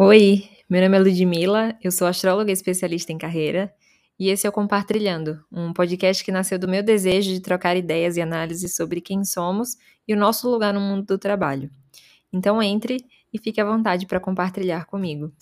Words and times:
Oi, 0.00 0.48
meu 0.70 0.80
nome 0.80 0.96
é 0.96 1.00
Ludmila, 1.00 1.76
eu 1.82 1.90
sou 1.90 2.06
astróloga 2.06 2.52
especialista 2.52 3.12
em 3.12 3.18
carreira 3.18 3.74
e 4.16 4.28
esse 4.28 4.46
é 4.46 4.48
o 4.48 4.52
Compartilhando, 4.52 5.44
um 5.50 5.72
podcast 5.72 6.24
que 6.24 6.30
nasceu 6.30 6.56
do 6.56 6.68
meu 6.68 6.84
desejo 6.84 7.32
de 7.32 7.40
trocar 7.40 7.76
ideias 7.76 8.16
e 8.16 8.20
análises 8.20 8.76
sobre 8.76 9.00
quem 9.00 9.24
somos 9.24 9.76
e 10.06 10.14
o 10.14 10.16
nosso 10.16 10.48
lugar 10.48 10.72
no 10.72 10.80
mundo 10.80 11.04
do 11.04 11.18
trabalho. 11.18 11.68
Então 12.32 12.62
entre 12.62 13.04
e 13.32 13.40
fique 13.40 13.60
à 13.60 13.64
vontade 13.64 14.06
para 14.06 14.20
compartilhar 14.20 14.86
comigo. 14.86 15.32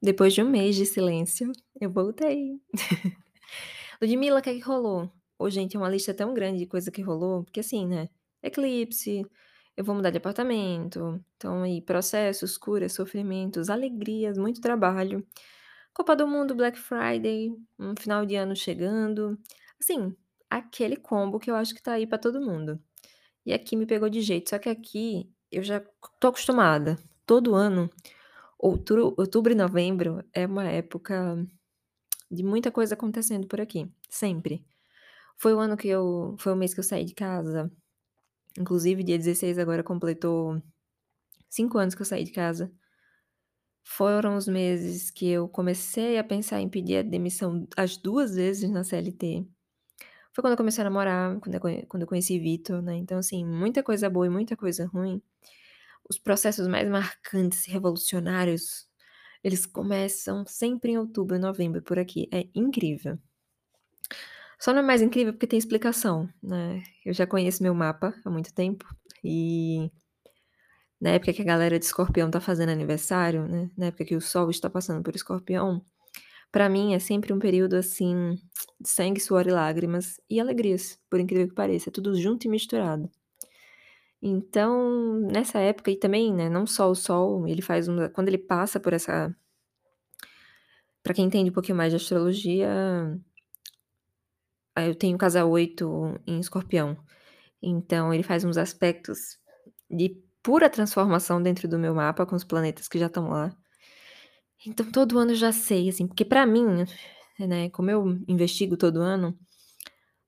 Depois 0.00 0.32
de 0.32 0.44
um 0.44 0.48
mês 0.48 0.76
de 0.76 0.86
silêncio, 0.86 1.50
eu 1.80 1.90
voltei. 1.90 2.60
Ludmila, 4.00 4.38
o 4.38 4.42
que, 4.42 4.50
é 4.50 4.54
que 4.54 4.60
rolou? 4.60 5.10
Ô, 5.36 5.50
gente, 5.50 5.76
é 5.76 5.80
uma 5.80 5.88
lista 5.88 6.14
tão 6.14 6.32
grande 6.32 6.58
de 6.60 6.66
coisa 6.66 6.88
que 6.88 7.02
rolou, 7.02 7.42
porque 7.42 7.58
assim, 7.58 7.84
né? 7.84 8.08
Eclipse, 8.40 9.26
eu 9.78 9.84
vou 9.84 9.94
mudar 9.94 10.10
de 10.10 10.18
apartamento, 10.18 11.24
então 11.36 11.62
aí 11.62 11.80
processos, 11.80 12.58
curas, 12.58 12.94
sofrimentos, 12.94 13.70
alegrias, 13.70 14.36
muito 14.36 14.60
trabalho. 14.60 15.24
Copa 15.94 16.16
do 16.16 16.26
Mundo, 16.26 16.52
Black 16.52 16.76
Friday, 16.76 17.54
um 17.78 17.94
final 17.96 18.26
de 18.26 18.34
ano 18.34 18.56
chegando. 18.56 19.38
Assim, 19.80 20.16
aquele 20.50 20.96
combo 20.96 21.38
que 21.38 21.48
eu 21.48 21.54
acho 21.54 21.76
que 21.76 21.80
tá 21.82 21.92
aí 21.92 22.08
para 22.08 22.18
todo 22.18 22.40
mundo. 22.40 22.82
E 23.46 23.52
aqui 23.52 23.76
me 23.76 23.86
pegou 23.86 24.08
de 24.08 24.20
jeito, 24.20 24.50
só 24.50 24.58
que 24.58 24.68
aqui 24.68 25.30
eu 25.50 25.62
já 25.62 25.80
tô 26.18 26.26
acostumada. 26.26 26.98
Todo 27.24 27.54
ano, 27.54 27.88
outubro, 28.58 29.14
outubro 29.16 29.52
e 29.52 29.56
novembro 29.56 30.24
é 30.32 30.44
uma 30.44 30.64
época 30.64 31.46
de 32.28 32.42
muita 32.42 32.72
coisa 32.72 32.94
acontecendo 32.94 33.46
por 33.46 33.60
aqui, 33.60 33.88
sempre. 34.10 34.66
Foi 35.36 35.54
o 35.54 35.60
ano 35.60 35.76
que 35.76 35.86
eu, 35.86 36.34
foi 36.40 36.52
o 36.52 36.56
mês 36.56 36.74
que 36.74 36.80
eu 36.80 36.84
saí 36.84 37.04
de 37.04 37.14
casa, 37.14 37.70
Inclusive, 38.58 39.04
dia 39.04 39.18
16 39.18 39.58
agora 39.58 39.82
completou 39.82 40.60
cinco 41.48 41.78
anos 41.78 41.94
que 41.94 42.02
eu 42.02 42.06
saí 42.06 42.24
de 42.24 42.32
casa. 42.32 42.70
Foram 43.84 44.36
os 44.36 44.46
meses 44.46 45.10
que 45.10 45.28
eu 45.28 45.48
comecei 45.48 46.18
a 46.18 46.24
pensar 46.24 46.60
em 46.60 46.68
pedir 46.68 46.98
a 46.98 47.02
demissão 47.02 47.66
as 47.76 47.96
duas 47.96 48.34
vezes 48.34 48.68
na 48.68 48.84
CLT. 48.84 49.46
Foi 50.32 50.42
quando 50.42 50.52
eu 50.52 50.56
comecei 50.56 50.82
a 50.82 50.84
namorar, 50.84 51.38
quando 51.40 51.54
eu, 52.02 52.06
conheci 52.06 52.38
Vitor, 52.38 52.82
né? 52.82 52.96
Então, 52.96 53.18
assim, 53.18 53.44
muita 53.44 53.82
coisa 53.82 54.10
boa 54.10 54.26
e 54.26 54.30
muita 54.30 54.56
coisa 54.56 54.86
ruim. 54.86 55.22
Os 56.08 56.18
processos 56.18 56.68
mais 56.68 56.88
marcantes 56.88 57.64
revolucionários, 57.66 58.88
eles 59.42 59.66
começam 59.66 60.44
sempre 60.46 60.92
em 60.92 60.98
outubro 60.98 61.38
novembro 61.38 61.82
por 61.82 61.98
aqui. 61.98 62.28
É 62.32 62.46
incrível. 62.54 63.18
Só 64.58 64.72
não 64.72 64.80
é 64.80 64.82
mais 64.82 65.00
incrível 65.02 65.32
porque 65.32 65.46
tem 65.46 65.58
explicação, 65.58 66.28
né? 66.42 66.82
Eu 67.04 67.12
já 67.14 67.26
conheço 67.26 67.62
meu 67.62 67.74
mapa 67.74 68.12
há 68.24 68.30
muito 68.30 68.52
tempo 68.52 68.84
e 69.22 69.90
na 71.00 71.10
época 71.10 71.32
que 71.32 71.42
a 71.42 71.44
galera 71.44 71.78
de 71.78 71.84
Escorpião 71.84 72.30
tá 72.30 72.40
fazendo 72.40 72.70
aniversário, 72.70 73.46
né? 73.46 73.70
Na 73.76 73.86
época 73.86 74.04
que 74.04 74.16
o 74.16 74.20
Sol 74.20 74.50
está 74.50 74.68
passando 74.68 75.02
por 75.02 75.14
Escorpião, 75.14 75.84
para 76.50 76.68
mim 76.68 76.94
é 76.94 76.98
sempre 76.98 77.32
um 77.32 77.38
período 77.38 77.74
assim 77.74 78.34
de 78.80 78.88
sangue, 78.88 79.20
suor 79.20 79.46
e 79.46 79.50
lágrimas 79.50 80.20
e 80.28 80.40
alegrias, 80.40 80.98
por 81.08 81.20
incrível 81.20 81.48
que 81.48 81.54
pareça, 81.54 81.90
é 81.90 81.92
tudo 81.92 82.14
junto 82.18 82.46
e 82.46 82.50
misturado. 82.50 83.08
Então, 84.20 85.20
nessa 85.32 85.60
época 85.60 85.90
e 85.92 85.96
também, 85.96 86.34
né, 86.34 86.48
não 86.48 86.66
só 86.66 86.90
o 86.90 86.94
Sol, 86.94 87.46
ele 87.46 87.62
faz 87.62 87.86
uma 87.86 88.08
quando 88.08 88.28
ele 88.28 88.38
passa 88.38 88.80
por 88.80 88.92
essa 88.92 89.32
para 91.02 91.14
quem 91.14 91.26
entende 91.26 91.50
um 91.50 91.52
pouquinho 91.52 91.76
mais 91.76 91.92
de 91.92 91.96
astrologia, 91.96 92.68
eu 94.86 94.94
tenho 94.94 95.18
casa 95.18 95.44
8 95.44 96.20
em 96.26 96.40
Escorpião. 96.40 96.96
Então 97.62 98.12
ele 98.12 98.22
faz 98.22 98.44
uns 98.44 98.56
aspectos 98.56 99.38
de 99.90 100.16
pura 100.42 100.70
transformação 100.70 101.42
dentro 101.42 101.68
do 101.68 101.78
meu 101.78 101.94
mapa 101.94 102.24
com 102.24 102.36
os 102.36 102.44
planetas 102.44 102.88
que 102.88 102.98
já 102.98 103.06
estão 103.06 103.28
lá. 103.28 103.54
Então 104.66 104.90
todo 104.90 105.18
ano 105.18 105.32
eu 105.32 105.36
já 105.36 105.52
sei, 105.52 105.88
assim, 105.88 106.06
porque 106.06 106.24
para 106.24 106.46
mim, 106.46 106.84
né, 107.38 107.70
como 107.70 107.90
eu 107.90 108.18
investigo 108.26 108.76
todo 108.76 109.00
ano, 109.00 109.38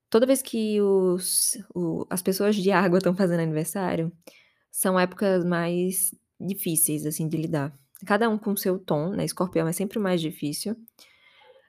toda 0.09 0.27
vez 0.27 0.43
que 0.43 0.81
os, 0.81 1.59
o, 1.75 2.06
as 2.09 2.22
pessoas 2.22 2.56
de 2.56 2.71
água 2.71 2.99
estão 2.99 3.15
fazendo 3.15 3.41
aniversário, 3.41 4.12
são 4.71 4.99
épocas 4.99 5.44
mais 5.44 6.15
difíceis, 6.41 7.05
assim, 7.06 7.28
de 7.28 7.37
lidar. 7.37 7.72
Cada 8.06 8.28
um 8.28 8.38
com 8.38 8.56
seu 8.56 8.78
tom, 8.78 9.11
né? 9.11 9.25
Escorpião 9.25 9.69
é 9.69 9.72
sempre 9.72 9.99
mais 9.99 10.21
difícil. 10.21 10.77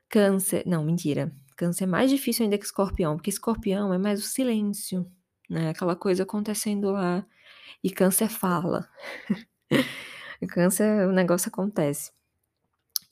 Câncer, 0.10 0.64
não, 0.66 0.84
mentira. 0.84 1.34
Câncer 1.62 1.84
é 1.84 1.88
mais 1.88 2.10
difícil 2.10 2.44
ainda 2.44 2.58
que 2.58 2.66
escorpião, 2.66 3.16
porque 3.16 3.30
escorpião 3.30 3.94
é 3.94 3.98
mais 4.00 4.20
o 4.20 4.24
silêncio, 4.24 5.06
né? 5.48 5.70
Aquela 5.70 5.96
coisa 5.96 6.24
acontecendo 6.24 6.90
lá. 6.90 7.24
E 7.84 7.92
câncer 7.92 8.30
fala. 8.30 8.90
câncer, 10.50 11.08
o 11.08 11.12
negócio 11.12 11.50
acontece. 11.50 12.12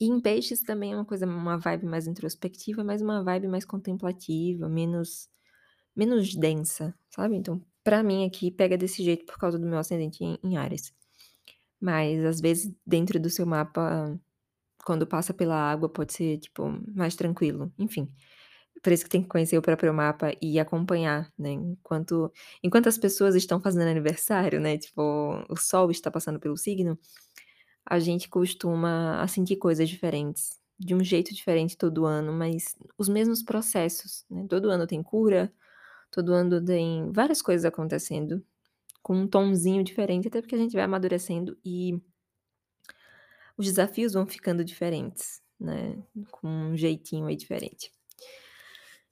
E 0.00 0.06
em 0.06 0.20
peixes 0.20 0.64
também 0.64 0.92
é 0.92 0.96
uma 0.96 1.04
coisa, 1.04 1.26
uma 1.26 1.58
vibe 1.58 1.86
mais 1.86 2.08
introspectiva, 2.08 2.82
mas 2.82 3.00
uma 3.00 3.22
vibe 3.22 3.46
mais 3.46 3.64
contemplativa, 3.64 4.68
menos 4.68 5.30
menos 5.94 6.34
densa, 6.34 6.92
sabe? 7.08 7.36
Então, 7.36 7.64
para 7.84 8.02
mim 8.02 8.26
aqui 8.26 8.50
pega 8.50 8.76
desse 8.76 9.04
jeito 9.04 9.24
por 9.26 9.38
causa 9.38 9.60
do 9.60 9.66
meu 9.66 9.78
ascendente 9.78 10.24
em, 10.24 10.36
em 10.42 10.56
Ares. 10.56 10.92
Mas 11.80 12.24
às 12.24 12.40
vezes 12.40 12.74
dentro 12.84 13.20
do 13.20 13.30
seu 13.30 13.46
mapa, 13.46 14.18
quando 14.84 15.06
passa 15.06 15.32
pela 15.32 15.54
água, 15.54 15.88
pode 15.88 16.12
ser 16.12 16.38
tipo 16.38 16.68
mais 16.92 17.14
tranquilo. 17.14 17.72
Enfim, 17.78 18.12
por 18.82 18.92
isso 18.92 19.04
que 19.04 19.10
tem 19.10 19.22
que 19.22 19.28
conhecer 19.28 19.58
o 19.58 19.62
próprio 19.62 19.92
mapa 19.94 20.32
e 20.40 20.58
acompanhar, 20.58 21.32
né? 21.38 21.50
Enquanto, 21.52 22.32
enquanto 22.62 22.88
as 22.88 22.98
pessoas 22.98 23.34
estão 23.34 23.60
fazendo 23.60 23.88
aniversário, 23.88 24.60
né? 24.60 24.78
Tipo, 24.78 25.44
o 25.48 25.56
sol 25.56 25.90
está 25.90 26.10
passando 26.10 26.40
pelo 26.40 26.56
signo, 26.56 26.98
a 27.86 27.98
gente 27.98 28.28
costuma 28.28 29.26
sentir 29.28 29.56
coisas 29.56 29.88
diferentes, 29.88 30.58
de 30.78 30.94
um 30.94 31.04
jeito 31.04 31.34
diferente 31.34 31.76
todo 31.76 32.06
ano, 32.06 32.32
mas 32.32 32.76
os 32.98 33.08
mesmos 33.08 33.42
processos, 33.42 34.24
né? 34.30 34.46
Todo 34.48 34.70
ano 34.70 34.86
tem 34.86 35.02
cura, 35.02 35.52
todo 36.10 36.32
ano 36.34 36.64
tem 36.64 37.12
várias 37.12 37.42
coisas 37.42 37.64
acontecendo, 37.64 38.44
com 39.02 39.16
um 39.16 39.28
tomzinho 39.28 39.84
diferente, 39.84 40.28
até 40.28 40.40
porque 40.40 40.54
a 40.54 40.58
gente 40.58 40.74
vai 40.74 40.84
amadurecendo 40.84 41.58
e 41.64 42.00
os 43.56 43.66
desafios 43.66 44.14
vão 44.14 44.26
ficando 44.26 44.64
diferentes, 44.64 45.42
né? 45.58 46.02
Com 46.30 46.48
um 46.48 46.76
jeitinho 46.76 47.26
aí 47.26 47.36
diferente. 47.36 47.92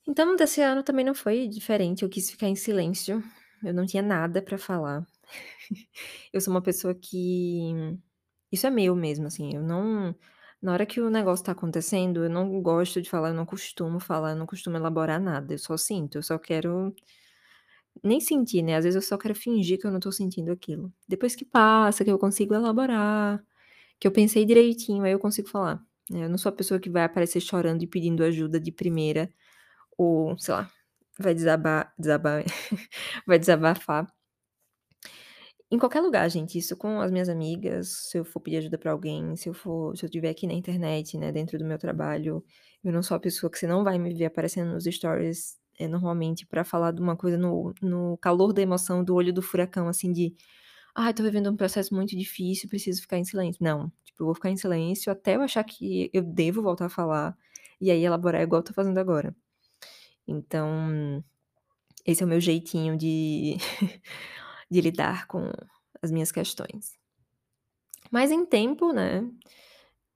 Então, 0.08 0.34
desse 0.36 0.62
ano 0.62 0.82
também 0.82 1.04
não 1.04 1.14
foi 1.14 1.46
diferente, 1.48 2.02
eu 2.02 2.08
quis 2.08 2.30
ficar 2.30 2.48
em 2.48 2.54
silêncio, 2.56 3.22
eu 3.62 3.74
não 3.74 3.84
tinha 3.84 4.02
nada 4.02 4.40
para 4.42 4.56
falar. 4.56 5.06
Eu 6.32 6.40
sou 6.40 6.52
uma 6.54 6.62
pessoa 6.62 6.94
que 6.94 7.70
isso 8.52 8.66
é 8.66 8.70
meu 8.70 8.96
mesmo, 8.96 9.26
assim, 9.26 9.54
eu 9.54 9.62
não 9.62 10.14
na 10.62 10.72
hora 10.72 10.86
que 10.86 11.00
o 11.00 11.10
negócio 11.10 11.44
tá 11.44 11.52
acontecendo, 11.52 12.24
eu 12.24 12.30
não 12.30 12.60
gosto 12.62 13.00
de 13.02 13.08
falar, 13.10 13.28
eu 13.30 13.34
não 13.34 13.46
costumo 13.46 14.00
falar, 14.00 14.30
eu 14.32 14.36
não 14.36 14.46
costumo 14.46 14.76
elaborar 14.76 15.20
nada, 15.20 15.54
eu 15.54 15.58
só 15.58 15.76
sinto, 15.76 16.18
eu 16.18 16.22
só 16.22 16.38
quero 16.38 16.94
nem 18.02 18.20
sentir, 18.20 18.62
né, 18.62 18.76
às 18.76 18.84
vezes 18.84 18.96
eu 18.96 19.02
só 19.02 19.18
quero 19.18 19.34
fingir 19.34 19.78
que 19.78 19.86
eu 19.86 19.90
não 19.90 20.00
tô 20.00 20.12
sentindo 20.12 20.52
aquilo. 20.52 20.92
Depois 21.08 21.34
que 21.36 21.44
passa, 21.44 22.04
que 22.04 22.10
eu 22.10 22.18
consigo 22.18 22.54
elaborar, 22.54 23.42
que 24.00 24.06
eu 24.08 24.12
pensei 24.12 24.44
direitinho, 24.44 25.04
aí 25.04 25.12
eu 25.12 25.18
consigo 25.20 25.48
falar. 25.48 25.82
Né, 26.10 26.24
eu 26.24 26.30
não 26.30 26.38
sou 26.38 26.50
a 26.50 26.54
pessoa 26.54 26.80
que 26.80 26.90
vai 26.90 27.04
aparecer 27.04 27.40
chorando 27.40 27.82
e 27.82 27.86
pedindo 27.86 28.24
ajuda 28.24 28.60
de 28.60 28.72
primeira 28.72 29.30
ou, 29.98 30.38
sei 30.38 30.54
lá, 30.54 30.70
vai 31.20 31.34
desabar, 31.34 31.92
desabar 31.98 32.44
vai 33.26 33.38
desabafar. 33.40 34.08
Em 35.70 35.78
qualquer 35.78 36.00
lugar, 36.00 36.28
gente, 36.30 36.56
isso 36.58 36.76
com 36.76 37.00
as 37.00 37.10
minhas 37.10 37.28
amigas, 37.28 37.88
se 38.08 38.18
eu 38.18 38.24
for 38.24 38.40
pedir 38.40 38.56
ajuda 38.58 38.78
para 38.78 38.90
alguém, 38.92 39.36
se 39.36 39.48
eu 39.50 39.54
for, 39.54 39.94
se 39.96 40.04
eu 40.04 40.06
estiver 40.08 40.30
aqui 40.30 40.46
na 40.46 40.54
internet, 40.54 41.18
né, 41.18 41.30
dentro 41.30 41.58
do 41.58 41.64
meu 41.64 41.78
trabalho, 41.78 42.42
eu 42.82 42.90
não 42.92 43.02
sou 43.02 43.16
a 43.16 43.20
pessoa 43.20 43.50
que 43.50 43.58
você 43.58 43.66
não 43.66 43.84
vai 43.84 43.98
me 43.98 44.14
ver 44.14 44.26
aparecendo 44.26 44.72
nos 44.72 44.84
stories, 44.84 45.58
é, 45.78 45.86
normalmente 45.86 46.46
para 46.46 46.64
falar 46.64 46.92
de 46.92 47.00
uma 47.02 47.16
coisa 47.16 47.36
no, 47.36 47.74
no 47.82 48.16
calor 48.18 48.52
da 48.54 48.62
emoção, 48.62 49.04
do 49.04 49.14
olho 49.14 49.32
do 49.32 49.42
furacão, 49.42 49.88
assim, 49.88 50.10
de 50.12 50.34
ai, 50.96 51.10
ah, 51.10 51.14
tô 51.14 51.22
vivendo 51.22 51.50
um 51.50 51.56
processo 51.56 51.94
muito 51.94 52.16
difícil, 52.16 52.68
preciso 52.68 53.02
ficar 53.02 53.18
em 53.18 53.24
silêncio. 53.24 53.62
Não, 53.62 53.88
tipo, 54.04 54.22
eu 54.22 54.26
vou 54.26 54.34
ficar 54.34 54.50
em 54.50 54.56
silêncio 54.56 55.12
até 55.12 55.36
eu 55.36 55.42
achar 55.42 55.64
que 55.64 56.10
eu 56.14 56.22
devo 56.22 56.62
voltar 56.62 56.86
a 56.86 56.88
falar 56.90 57.36
e 57.80 57.90
aí 57.90 58.02
elaborar 58.04 58.42
igual 58.42 58.60
eu 58.60 58.64
tô 58.64 58.72
fazendo 58.74 58.98
agora. 58.98 59.34
Então, 60.28 61.24
esse 62.04 62.22
é 62.22 62.26
o 62.26 62.28
meu 62.28 62.40
jeitinho 62.40 62.96
de, 62.96 63.56
de 64.70 64.80
lidar 64.80 65.26
com 65.26 65.50
as 66.02 66.10
minhas 66.10 66.30
questões. 66.30 66.98
Mas 68.10 68.30
em 68.30 68.44
tempo, 68.44 68.92
né? 68.92 69.28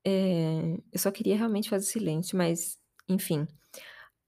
É, 0.04 0.78
eu 0.92 0.98
só 0.98 1.10
queria 1.10 1.36
realmente 1.36 1.70
fazer 1.70 1.86
silêncio, 1.86 2.36
mas, 2.36 2.78
enfim. 3.08 3.46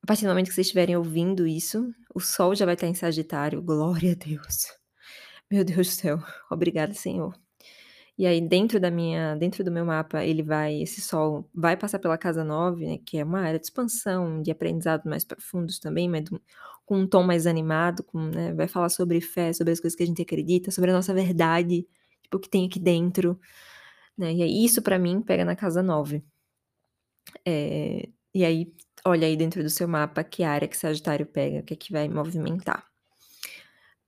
A 0.03 0.07
partir 0.07 0.23
do 0.23 0.29
momento 0.29 0.49
que 0.49 0.55
vocês 0.55 0.67
estiverem 0.67 0.97
ouvindo 0.97 1.47
isso, 1.47 1.93
o 2.15 2.21
sol 2.21 2.55
já 2.55 2.65
vai 2.65 2.75
estar 2.75 2.87
em 2.87 2.95
Sagitário. 2.95 3.63
Glória 3.63 4.13
a 4.13 4.15
Deus. 4.15 4.67
Meu 5.51 5.65
Deus 5.65 5.89
do 5.89 5.93
céu. 5.93 6.19
Obrigada, 6.51 6.95
Senhor. 6.95 7.35
E 8.19 8.27
aí, 8.27 8.41
dentro 8.41 8.79
da 8.79 8.91
minha, 8.93 9.35
dentro 9.37 9.65
do 9.65 9.73
meu 9.73 9.85
mapa, 9.85 10.25
ele 10.25 10.41
vai, 10.43 10.81
esse 10.83 11.01
sol 11.01 11.51
vai 11.53 11.77
passar 11.77 11.99
pela 11.99 12.17
casa 12.17 12.45
9, 12.45 12.87
né, 12.87 12.99
que 13.05 13.19
é 13.19 13.25
uma 13.25 13.41
área 13.41 13.59
de 13.59 13.67
expansão, 13.67 14.41
de 14.41 14.53
aprendizado 14.53 15.05
mais 15.09 15.25
profundos 15.25 15.81
também, 15.81 16.09
mas 16.09 16.23
com 16.87 16.99
um 16.99 17.07
tom 17.09 17.25
mais 17.25 17.45
animado, 17.47 18.05
com, 18.05 18.21
né, 18.21 18.55
vai 18.55 18.69
falar 18.69 18.89
sobre 18.89 19.21
fé, 19.21 19.53
sobre 19.53 19.73
as 19.73 19.81
coisas 19.81 19.97
que 19.97 20.05
a 20.05 20.07
gente 20.07 20.23
acredita, 20.23 20.71
sobre 20.71 20.91
a 20.91 20.95
nossa 20.95 21.13
verdade, 21.13 21.87
tipo, 22.23 22.37
o 22.37 22.41
que 22.41 22.49
tem 22.49 22.67
aqui 22.67 22.79
dentro, 22.79 23.39
né, 24.19 24.33
e 24.35 24.43
aí 24.43 24.65
isso 24.65 24.83
pra 24.83 24.99
mim 24.99 25.23
pega 25.23 25.45
na 25.45 25.57
casa 25.57 25.83
9. 25.83 26.25
Eh, 27.47 28.09
e 28.35 28.45
aí, 28.45 28.73
olha 29.07 29.27
aí 29.27 29.37
dentro 29.37 29.63
do 29.63 29.71
seu 29.71 29.89
mapa 29.89 30.25
que 30.25 30.43
área 30.45 30.69
que 30.69 30.77
Sagitário 30.77 31.27
pega, 31.27 31.61
o 31.61 31.63
que 31.65 31.75
é 31.75 31.77
que 31.77 31.93
vai 31.93 32.09
movimentar. 32.09 32.94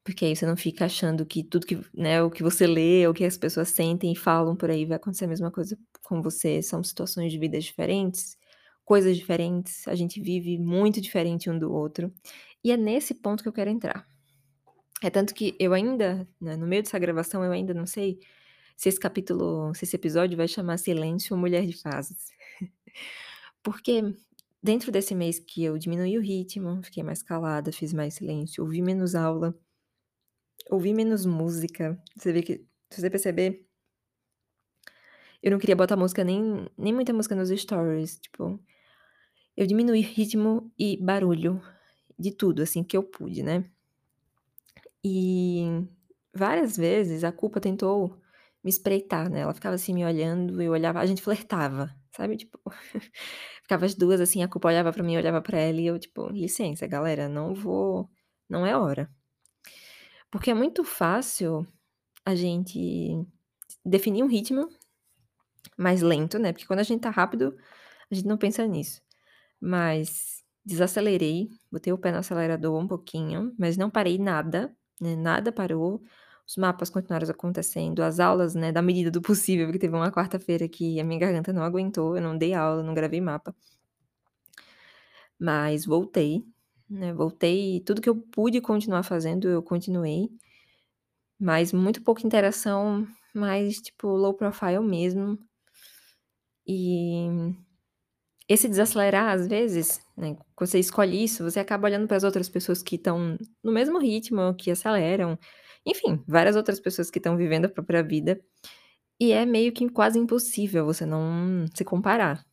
Porque 0.07 0.25
aí 0.25 0.37
você 0.37 0.47
não 0.47 0.57
fica 0.57 0.85
achando 0.85 1.27
que 1.27 1.43
tudo 1.43 1.67
que, 1.67 1.81
né, 1.93 2.23
o 2.23 2.31
que 2.31 2.41
você 2.41 2.65
lê, 2.65 3.05
ou 3.09 3.13
que 3.13 3.25
as 3.25 3.37
pessoas 3.37 3.71
sentem 3.71 4.13
e 4.13 4.17
falam 4.17 4.55
por 4.55 4.71
aí 4.71 4.85
vai 4.87 4.99
acontecer 4.99 5.25
a 5.25 5.29
mesma 5.29 5.51
coisa 5.51 5.77
com 6.05 6.23
você, 6.23 6.63
são 6.63 6.81
situações 6.85 7.33
de 7.33 7.39
vidas 7.41 7.65
diferentes, 7.65 8.37
coisas 8.85 9.17
diferentes, 9.17 9.87
a 9.89 9.97
gente 9.97 10.21
vive 10.21 10.59
muito 10.61 11.01
diferente 11.01 11.51
um 11.51 11.59
do 11.59 11.73
outro, 11.73 12.13
e 12.63 12.71
é 12.71 12.77
nesse 12.77 13.15
ponto 13.15 13.43
que 13.43 13.49
eu 13.49 13.53
quero 13.53 13.69
entrar. 13.69 14.07
É 15.03 15.11
tanto 15.11 15.35
que 15.35 15.57
eu 15.59 15.73
ainda, 15.75 16.29
né, 16.41 16.57
no 16.57 16.69
meio 16.69 16.85
dessa 16.85 17.01
gravação, 17.01 17.43
eu 17.43 17.51
ainda 17.51 17.75
não 17.75 17.85
sei 17.85 18.21
se 18.77 18.89
esse 18.89 19.01
capítulo, 19.01 19.75
se 19.75 19.85
esse 19.87 19.97
episódio 19.97 20.37
vai 20.37 20.47
chamar 20.47 20.79
Silêncio 20.79 21.35
ou 21.35 21.41
Mulher 21.41 21.67
de 21.67 21.73
Fases. 21.73 22.29
Porque 23.61 24.03
dentro 24.63 24.93
desse 24.93 25.17
mês 25.17 25.41
que 25.41 25.65
eu 25.65 25.77
diminuí 25.77 26.17
o 26.17 26.23
ritmo, 26.23 26.81
fiquei 26.85 27.03
mais 27.03 27.25
calada, 27.25 27.73
fiz 27.73 27.93
mais 27.93 28.15
silêncio, 28.15 28.63
ouvi 28.63 28.81
menos 28.81 29.17
aula 29.17 29.53
Ouvir 30.71 30.95
menos 30.95 31.25
música, 31.25 32.01
você 32.17 32.33
vê 32.33 32.43
que 32.43 32.67
se 32.91 33.01
você 33.01 33.11
perceber 33.11 33.67
eu 35.43 35.51
não 35.51 35.59
queria 35.59 35.77
botar 35.77 35.97
música 35.97 36.25
nem 36.25 36.67
nem 36.79 36.93
muita 36.93 37.13
música 37.13 37.35
nos 37.35 37.49
stories, 37.51 38.19
tipo, 38.19 38.59
eu 39.57 39.67
diminuí 39.67 40.01
ritmo 40.03 40.73
e 40.79 40.99
barulho 41.03 41.63
de 42.19 42.33
tudo, 42.33 42.63
assim, 42.63 42.85
que 42.85 42.97
eu 42.97 43.03
pude, 43.03 43.43
né. 43.43 43.65
E 45.05 45.87
várias 46.35 46.77
vezes 46.77 47.25
a 47.25 47.33
culpa 47.33 47.61
tentou 47.61 48.21
me 48.65 48.71
espreitar, 48.71 49.31
né, 49.31 49.41
ela 49.41 49.55
ficava 49.55 49.77
assim 49.77 49.95
me 49.95 50.05
olhando, 50.05 50.61
eu 50.61 50.73
olhava 50.73 50.99
a 51.01 51.07
gente 51.07 51.23
flertava, 51.23 51.95
sabe, 52.17 52.37
tipo, 52.37 52.61
ficava 53.63 53.87
as 53.87 53.95
2 53.95 54.21
assim, 54.21 54.43
a 54.43 54.49
culpa 54.49 54.69
olhava 54.69 54.93
pra 54.93 55.03
mim, 55.05 55.17
olhava 55.17 55.41
pra 55.43 55.59
ela 55.59 55.81
e 55.81 55.87
eu 55.87 55.99
tipo: 55.99 56.29
"Licença 56.31 56.87
galera, 56.87 57.29
não 57.29 57.55
vou 57.55 58.11
não 58.49 58.67
é 58.67 58.77
hora". 58.77 59.11
Porque 60.31 60.51
é 60.51 60.55
muito 60.55 60.85
fácil 60.85 61.67
a 62.25 62.35
gente 62.35 63.25
definir 63.85 64.23
um 64.23 64.29
ritmo 64.29 64.69
mais 65.77 66.03
lento, 66.03 66.39
né, 66.39 66.53
porque 66.53 66.67
quando 66.67 66.81
a 66.81 66.85
gente 66.85 67.01
tá 67.01 67.11
rápido, 67.11 67.57
a 68.11 68.15
gente 68.15 68.27
não 68.27 68.37
pensa 68.37 68.67
nisso. 68.67 69.03
Mas 69.61 70.45
desacelerei, 70.65 71.49
botei 71.71 71.93
o 71.93 71.99
pé 71.99 72.13
no 72.13 72.19
acelerador 72.19 72.77
um 72.79 72.87
pouquinho, 72.89 73.55
mas 73.59 73.77
não 73.77 73.91
parei 73.91 74.19
nada, 74.19 74.75
né, 75.01 75.15
nada 75.17 75.53
parou, 75.53 76.03
os 76.47 76.57
mapas 76.57 76.91
continuaram 76.91 77.29
acontecendo, 77.29 78.03
as 78.03 78.21
aulas, 78.21 78.55
né, 78.55 78.73
da 78.73 78.83
medida 78.83 79.11
do 79.11 79.21
possível, 79.23 79.67
porque 79.67 79.79
teve 79.79 79.95
uma 79.97 80.13
quarta-feira 80.13 80.69
que 80.69 81.01
a 81.01 81.05
minha 81.05 81.21
garganta 81.21 81.53
não 81.53 81.63
aguentou, 81.63 82.17
eu 82.17 82.23
não 82.23 82.37
dei 82.39 82.55
aula, 82.55 82.83
não 82.83 82.95
gravei 82.95 83.21
mapa. 83.21 83.55
Mas 85.39 85.85
voltei, 85.85 86.45
né, 86.91 87.13
voltei 87.15 87.81
tudo 87.81 88.01
que 88.01 88.09
eu 88.09 88.17
pude 88.17 88.61
continuar 88.61 89.03
fazendo, 89.03 89.49
eu 89.49 89.63
continuei. 89.63 90.31
Mas 91.41 91.73
muito 91.73 92.03
pouca 92.03 92.27
interação, 92.27 93.07
mais 93.35 93.77
tipo 93.81 94.09
low 94.09 94.35
profile 94.35 94.81
mesmo. 94.81 95.39
E 96.67 97.29
esse 98.49 98.69
desacelerar, 98.69 99.33
às 99.35 99.47
vezes, 99.49 100.01
né, 100.17 100.37
quando 100.57 100.71
você 100.71 100.79
escolhe 100.79 101.25
isso, 101.25 101.45
você 101.45 101.61
acaba 101.61 101.87
olhando 101.89 102.07
para 102.09 102.17
as 102.17 102.25
outras 102.25 102.49
pessoas 102.49 102.83
que 102.83 102.97
estão 102.97 103.39
no 103.63 103.73
mesmo 103.73 103.99
ritmo, 103.99 104.55
que 104.57 104.71
aceleram, 104.71 105.39
enfim, 105.87 106.23
várias 106.29 106.57
outras 106.57 106.81
pessoas 106.81 107.11
que 107.11 107.19
estão 107.19 107.37
vivendo 107.37 107.67
a 107.67 107.69
própria 107.69 108.03
vida, 108.03 108.41
e 109.21 109.33
é 109.33 109.47
meio 109.47 109.73
que 109.73 109.89
quase 109.91 110.19
impossível 110.19 110.85
você 110.87 111.07
não 111.07 111.67
se 111.75 111.85
comparar, 111.85 112.45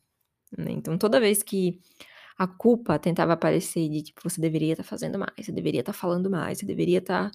né. 0.58 0.72
Então 0.72 0.98
toda 0.98 1.20
vez 1.20 1.42
que 1.42 1.80
a 2.38 2.46
culpa 2.46 2.98
tentava 2.98 3.32
aparecer 3.34 3.88
de 3.88 4.02
tipo: 4.02 4.20
"Você 4.28 4.40
deveria 4.40 4.72
estar 4.74 4.84
fazendo 4.84 5.18
mais, 5.18 5.32
você 5.46 5.52
deveria 5.52 5.80
estar 5.80 5.92
falando 5.92 6.30
mais, 6.30 6.58
você 6.58 6.66
deveria 6.66 6.98
estar, 6.98 7.30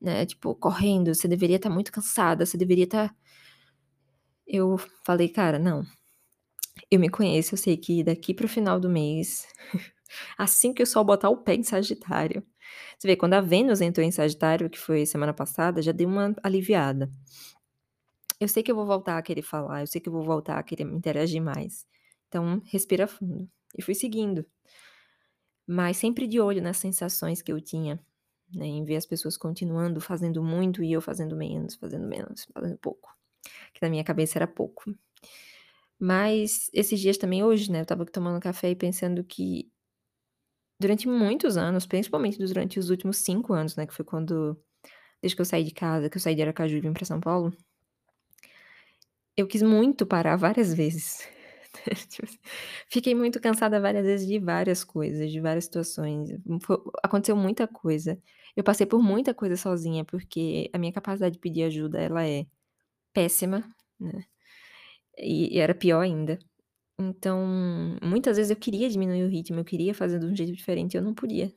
né, 0.00 0.26
tipo, 0.26 0.54
correndo, 0.56 1.14
você 1.14 1.28
deveria 1.28 1.56
estar 1.56 1.70
muito 1.70 1.92
cansada, 1.92 2.46
você 2.46 2.58
deveria 2.58 2.84
estar" 2.84 3.14
eu 4.46 4.76
falei: 5.04 5.28
"Cara, 5.28 5.58
não. 5.58 5.82
Eu 6.90 7.00
me 7.00 7.08
conheço, 7.10 7.54
eu 7.54 7.58
sei 7.58 7.76
que 7.76 8.02
daqui 8.04 8.34
para 8.34 8.46
o 8.46 8.48
final 8.48 8.80
do 8.80 8.90
mês, 8.90 9.46
assim 10.38 10.72
que 10.74 10.82
o 10.82 10.86
sol 10.86 11.04
botar 11.04 11.30
o 11.30 11.38
pé 11.38 11.54
em 11.56 11.62
Sagitário" 11.64 12.44
você 12.98 13.08
vê, 13.08 13.16
quando 13.16 13.34
a 13.34 13.40
Vênus 13.42 13.80
entrou 13.82 14.06
em 14.06 14.12
Sagitário, 14.12 14.70
que 14.70 14.78
foi 14.78 15.06
semana 15.06 15.34
passada, 15.34 15.82
já 15.82 15.92
deu 15.92 16.08
uma 16.08 16.34
aliviada. 16.44 17.10
Eu 18.40 18.48
sei 18.48 18.62
que 18.62 18.70
eu 18.72 18.74
vou 18.76 18.86
voltar 18.86 19.18
a 19.18 19.22
querer 19.22 19.42
falar, 19.42 19.82
eu 19.82 19.86
sei 19.86 20.00
que 20.00 20.08
eu 20.08 20.12
vou 20.12 20.24
voltar 20.24 20.58
a 20.58 20.62
querer 20.62 20.84
interagir 20.84 21.42
mais. 21.42 21.86
Então 22.28 22.60
respira 22.66 23.06
fundo. 23.06 23.48
E 23.76 23.82
fui 23.82 23.94
seguindo. 23.94 24.44
Mas 25.66 25.96
sempre 25.96 26.26
de 26.26 26.40
olho 26.40 26.62
nas 26.62 26.78
sensações 26.78 27.42
que 27.42 27.52
eu 27.52 27.60
tinha, 27.60 28.00
né, 28.52 28.66
em 28.66 28.84
ver 28.84 28.96
as 28.96 29.06
pessoas 29.06 29.36
continuando 29.36 30.00
fazendo 30.00 30.42
muito 30.42 30.82
e 30.82 30.92
eu 30.92 31.00
fazendo 31.00 31.36
menos, 31.36 31.76
fazendo 31.76 32.06
menos, 32.06 32.46
fazendo 32.52 32.76
pouco, 32.78 33.16
que 33.74 33.82
na 33.82 33.90
minha 33.90 34.04
cabeça 34.04 34.38
era 34.38 34.46
pouco. 34.46 34.94
Mas 35.98 36.70
esses 36.72 36.98
dias 36.98 37.18
também 37.18 37.44
hoje, 37.44 37.70
né, 37.70 37.80
eu 37.88 38.02
aqui 38.02 38.12
tomando 38.12 38.40
café 38.40 38.70
e 38.70 38.76
pensando 38.76 39.22
que 39.22 39.70
durante 40.80 41.06
muitos 41.06 41.56
anos, 41.56 41.86
principalmente 41.86 42.38
durante 42.38 42.78
os 42.78 42.90
últimos 42.90 43.18
5 43.18 43.52
anos, 43.52 43.76
né, 43.76 43.86
que 43.86 43.94
foi 43.94 44.04
quando 44.04 44.58
desde 45.22 45.36
que 45.36 45.42
eu 45.42 45.46
saí 45.46 45.64
de 45.64 45.72
casa, 45.72 46.10
que 46.10 46.16
eu 46.16 46.20
saí 46.22 46.34
de 46.34 46.42
Aracaju 46.42 46.76
e 46.76 46.80
vim 46.80 46.92
pra 46.92 47.04
São 47.06 47.20
Paulo 47.20 47.54
eu 49.36 49.46
quis 49.46 49.62
muito 49.62 50.06
parar 50.06 50.36
várias 50.36 50.72
vezes. 50.74 51.26
Tipo 52.08 52.24
assim, 52.26 52.38
fiquei 52.88 53.14
muito 53.14 53.40
cansada 53.40 53.80
várias 53.80 54.04
vezes 54.04 54.26
de 54.26 54.38
várias 54.38 54.82
coisas, 54.84 55.30
de 55.30 55.40
várias 55.40 55.64
situações, 55.64 56.30
fo 56.62 56.90
aconteceu 57.02 57.36
muita 57.36 57.66
coisa. 57.68 58.20
Eu 58.56 58.64
passei 58.64 58.86
por 58.86 59.02
muita 59.02 59.32
coisa 59.34 59.56
sozinha, 59.56 60.04
porque 60.04 60.68
a 60.72 60.78
minha 60.78 60.92
capacidade 60.92 61.34
de 61.34 61.40
pedir 61.40 61.64
ajuda 61.64 62.00
ela 62.00 62.26
é 62.26 62.46
péssima, 63.14 63.64
né, 64.00 64.24
e 65.18 65.56
e 65.56 65.60
era 65.60 65.74
pior 65.74 66.00
ainda. 66.02 66.38
Então, 66.98 67.40
muitas 68.02 68.36
vezes 68.38 68.50
eu 68.50 68.56
queria 68.56 68.88
diminuir 68.90 69.24
o 69.24 69.28
ritmo, 69.30 69.60
eu 69.60 69.64
queria 69.66 69.94
fazer 69.94 70.18
de 70.20 70.26
um 70.26 70.36
jeito 70.36 70.54
diferente 70.54 70.96
eu 70.96 71.02
não 71.04 71.14
podia. 71.14 71.52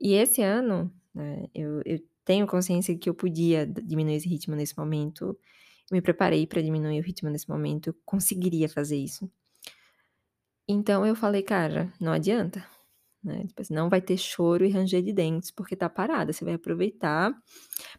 E 0.00 0.14
esse 0.14 0.42
ano, 0.42 0.92
né, 1.14 1.44
eu 1.54 1.82
eu 1.84 1.98
tenho 2.24 2.46
consciência 2.46 2.96
que 2.96 3.08
eu 3.10 3.14
podia 3.14 3.66
diminuir 3.66 4.14
esse 4.16 4.28
ritmo 4.28 4.54
nesse 4.54 4.76
momento, 4.78 5.36
me 5.90 6.00
preparei 6.02 6.46
pra 6.46 6.62
diminuir 6.62 7.00
o 7.00 7.04
ritmo 7.04 7.30
nesse 7.30 7.48
momento, 7.48 7.88
eu 7.90 7.94
conseguiria 8.06 8.68
fazer 8.68 8.96
isso. 8.96 9.30
Então 10.68 11.04
eu 11.06 11.14
falei: 11.16 11.42
"Cara, 11.42 11.92
não 12.00 12.12
adianta", 12.12 12.64
né, 13.24 13.46
tipo 13.46 13.60
assim, 13.62 13.74
não 13.74 13.88
vai 13.90 14.00
ter 14.00 14.16
choro 14.18 14.64
e 14.64 14.70
ranger 14.70 15.02
de 15.02 15.12
dentes, 15.12 15.50
porque 15.50 15.76
tá 15.76 15.88
parada, 15.88 16.32
você 16.32 16.44
vai 16.44 16.54
aproveitar 16.54 17.34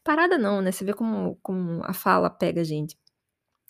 parada 0.04 0.38
não, 0.38 0.62
né, 0.62 0.72
você 0.72 0.86
vê 0.86 0.94
como 0.94 1.38
como 1.44 1.84
a 1.86 1.94
fala 1.94 2.30
pega 2.30 2.62
a 2.62 2.64
gente. 2.66 2.98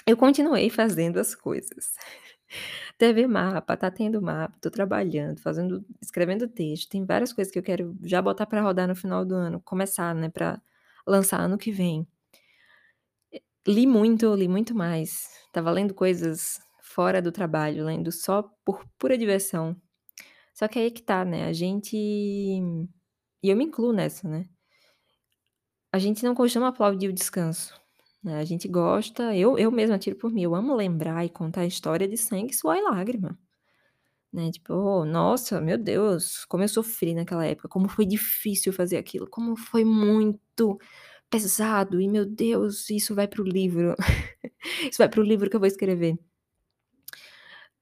Eu 0.08 0.18
continuei 0.18 0.70
fazendo 0.72 1.20
as 1.20 1.36
coisas. 1.36 1.96
Teve 3.00 3.28
mapa, 3.28 3.78
tá 3.78 3.92
tendo 3.92 4.22
mapa, 4.22 4.58
tô 4.62 4.72
trabalhando, 4.72 5.40
fazendo 5.42 5.86
escrevendo 6.02 6.48
texto, 6.50 6.90
tem 6.92 7.06
várias 7.06 7.34
coisas 7.34 7.52
que 7.54 7.60
eu 7.60 7.64
quero 7.64 7.98
já 8.04 8.22
botar 8.22 8.46
pra 8.48 8.62
rodar 8.62 8.88
no 8.88 8.96
final 8.96 9.26
do 9.26 9.36
ano, 9.36 9.62
começar, 9.62 10.16
né, 10.16 10.30
pra 10.30 10.62
lançar 11.08 11.42
ano 11.42 11.58
que 11.58 11.72
vem. 11.72 12.08
Li 13.68 13.86
muito, 13.86 14.34
li 14.36 14.48
muito 14.48 14.74
mais, 14.74 15.30
estava 15.46 15.70
lendo 15.72 15.94
coisas 15.94 16.60
fora 16.82 17.22
do 17.22 17.32
trabalho, 17.32 17.86
lendo 17.86 18.12
só 18.12 18.42
por 18.66 18.84
pura 18.98 19.16
diversão. 19.18 19.76
Só 20.54 20.68
que 20.68 20.80
aí 20.80 20.92
que 20.92 21.04
tá, 21.04 21.26
né, 21.26 21.46
a 21.48 21.54
gente 21.54 21.96
e 21.98 23.50
eu 23.50 23.56
me 23.58 23.66
incluo 23.66 23.94
nessa, 23.94 24.28
né? 24.28 24.48
A 25.94 26.00
gente 26.00 26.24
não 26.24 26.34
costuma 26.34 26.70
aplaudir 26.70 27.10
o 27.10 27.14
descanso, 27.14 27.74
né, 28.24 28.40
a 28.40 28.46
gente 28.46 28.68
gosta 28.68 29.36
eu 29.36 29.58
eu 29.58 29.70
mesma 29.72 29.98
tiro 30.00 30.16
por 30.16 30.32
mim, 30.32 30.44
eu 30.44 30.56
amo 30.56 30.74
lembrar 30.76 31.26
e 31.26 31.30
contar 31.30 31.62
a 31.62 31.66
história 31.66 32.08
de 32.08 32.18
sangue, 32.18 32.54
suor 32.54 32.78
e 32.78 32.82
lágrima, 32.82 33.38
né, 34.34 34.52
tipo: 34.52 35.06
"Nossa, 35.06 35.62
meu 35.62 35.78
Deus, 35.78 36.46
como 36.46 36.64
eu 36.64 36.70
sofri 36.70 37.14
naquela 37.16 37.46
época, 37.46 37.70
como 37.70 37.90
foi 37.90 38.06
difícil 38.06 38.74
fazer 38.74 38.98
aquilo, 38.98 39.28
como 39.30 39.56
foi 39.58 39.86
muito 39.86 40.80
pesado 41.32 42.02
e, 42.02 42.10
meu 42.10 42.26
Deus, 42.28 42.90
isso 42.92 43.16
vai 43.16 43.28
para 43.28 43.42
o 43.42 43.46
livro, 43.46 43.96
isso 44.92 45.00
vai 45.00 45.10
para 45.10 45.22
o 45.22 45.24
livro 45.24 45.50
que 45.50 45.56
eu 45.58 45.62
vou 45.62 45.68
escrever". 45.68 46.18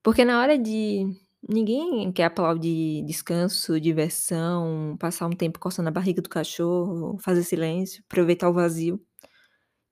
Porque 0.04 0.24
na 0.26 0.40
hora 0.42 0.58
de 0.58 1.06
ninguém 1.48 2.12
quer 2.12 2.26
aplaudir 2.26 3.04
descanso, 3.06 3.80
diversão, 3.80 4.96
passar 5.00 5.28
um 5.28 5.32
tempo 5.32 5.60
coçando 5.60 5.90
a 5.90 5.92
barriga 5.92 6.22
do 6.22 6.30
cachorro, 6.30 7.18
fazer 7.20 7.44
silêncio, 7.44 8.04
aproveitar 8.06 8.50
o 8.50 8.54
vazio. 8.54 9.02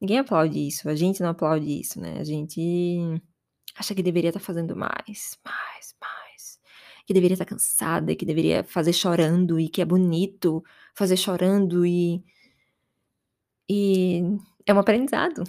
Ninguém 0.01 0.19
aplaude 0.19 0.67
isso, 0.67 0.89
a 0.89 0.95
gente 0.95 1.21
não 1.21 1.29
aplaude 1.29 1.81
isso, 1.81 1.99
né, 2.01 2.19
a 2.19 2.23
gente 2.23 3.21
acha 3.77 3.95
que 3.95 4.03
deveria 4.03 4.29
estar 4.31 4.39
fazendo 4.41 4.75
mais, 4.75 5.37
mais, 5.45 5.95
mais. 6.01 6.59
que 7.07 7.13
deveria 7.13 7.35
estar 7.35 7.45
cansada, 7.45 8.15
que 8.15 8.25
deveria 8.25 8.63
fazer 8.63 8.93
chorando 8.93 9.59
e 9.59 9.69
que 9.69 9.81
é 9.81 9.85
bonito 9.85 10.63
fazer 10.95 11.17
chorando 11.17 11.85
e 11.85 12.23
e 13.69 14.21
é 14.65 14.73
um 14.73 14.79
aprendizado 14.79 15.43